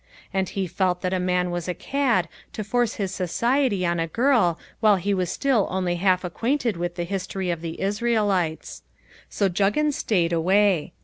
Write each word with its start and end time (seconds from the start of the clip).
And 0.33 0.49
he 0.49 0.65
felt 0.65 1.01
that 1.01 1.13
a 1.13 1.19
man 1.19 1.51
was 1.51 1.67
a 1.67 1.75
cad 1.75 2.27
to 2.53 2.63
force 2.63 2.95
his 2.95 3.13
society 3.13 3.85
on 3.85 3.99
a 3.99 4.07
girl 4.07 4.57
while 4.79 4.95
he 4.95 5.11
is 5.11 5.29
still 5.31 5.67
only 5.69 5.97
half 5.97 6.23
acquainted 6.23 6.75
with 6.75 6.95
the 6.95 7.03
history 7.03 7.51
of 7.51 7.61
the 7.61 7.79
Israelites. 7.79 8.81
So 9.29 9.47
Juggins 9.47 9.95
stayed 9.95 10.33
away. 10.33 10.93